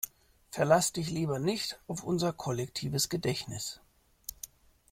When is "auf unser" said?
1.85-2.33